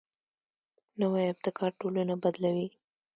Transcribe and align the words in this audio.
نوی 0.99 1.23
ابتکار 1.33 1.71
ټولنه 1.79 2.13
بدلوي 2.23 2.67